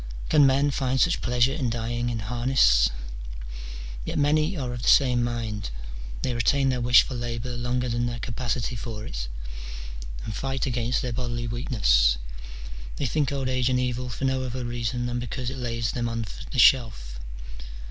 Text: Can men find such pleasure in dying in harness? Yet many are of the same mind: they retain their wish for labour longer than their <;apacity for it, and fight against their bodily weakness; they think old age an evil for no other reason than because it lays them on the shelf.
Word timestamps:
Can 0.29 0.47
men 0.47 0.71
find 0.71 0.99
such 0.99 1.21
pleasure 1.21 1.53
in 1.53 1.69
dying 1.69 2.09
in 2.09 2.21
harness? 2.21 2.89
Yet 4.03 4.17
many 4.17 4.57
are 4.57 4.73
of 4.73 4.81
the 4.81 4.87
same 4.87 5.21
mind: 5.23 5.69
they 6.23 6.33
retain 6.33 6.69
their 6.69 6.81
wish 6.81 7.03
for 7.03 7.13
labour 7.13 7.55
longer 7.55 7.87
than 7.87 8.07
their 8.07 8.17
<;apacity 8.19 8.75
for 8.75 9.05
it, 9.05 9.27
and 10.25 10.33
fight 10.35 10.65
against 10.65 11.03
their 11.03 11.13
bodily 11.13 11.45
weakness; 11.45 12.17
they 12.95 13.05
think 13.05 13.31
old 13.31 13.47
age 13.47 13.69
an 13.69 13.77
evil 13.77 14.09
for 14.09 14.25
no 14.25 14.41
other 14.41 14.65
reason 14.65 15.05
than 15.05 15.19
because 15.19 15.51
it 15.51 15.57
lays 15.59 15.91
them 15.91 16.09
on 16.09 16.25
the 16.49 16.57
shelf. 16.57 17.19